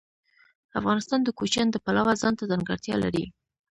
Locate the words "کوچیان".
1.37-1.67